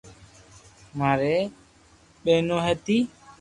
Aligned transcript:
ماري 0.99 1.35
ٻينو 2.23 2.57
ھتي 2.65 2.97